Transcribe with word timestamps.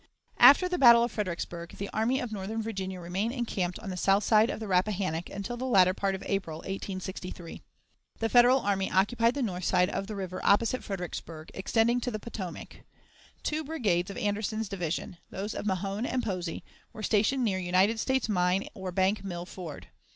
After 0.39 0.67
the 0.67 0.79
battle 0.79 1.03
of 1.03 1.11
Fredericksburg 1.11 1.75
the 1.77 1.87
Army 1.93 2.19
of 2.19 2.31
Northern 2.31 2.59
Virginia 2.59 2.99
remained 2.99 3.33
encamped 3.35 3.77
on 3.77 3.91
the 3.91 3.95
south 3.95 4.23
side 4.23 4.49
of 4.49 4.59
the 4.59 4.67
Rappahannock 4.67 5.29
until 5.29 5.57
the 5.57 5.67
latter 5.67 5.93
part 5.93 6.15
of 6.15 6.23
April, 6.25 6.57
1863. 6.61 7.61
The 8.17 8.27
Federal 8.27 8.61
army 8.61 8.89
occupied 8.89 9.35
the 9.35 9.43
north 9.43 9.63
side 9.63 9.89
of 9.91 10.07
the 10.07 10.15
river 10.15 10.41
opposite 10.43 10.83
Fredericksburg, 10.83 11.51
extending 11.53 12.01
to 12.01 12.09
the 12.09 12.17
Potomac. 12.17 12.77
Two 13.43 13.63
brigades 13.63 14.09
of 14.09 14.17
Anderson's 14.17 14.67
division 14.67 15.17
those 15.29 15.53
of 15.53 15.67
Mahone 15.67 16.07
and 16.07 16.23
Posey 16.23 16.63
were 16.93 17.03
stationed 17.03 17.43
near 17.43 17.59
United 17.59 17.99
States 17.99 18.27
Mine 18.27 18.69
or 18.73 18.91
Bank 18.91 19.23
Mill 19.23 19.45
Ford. 19.45 19.89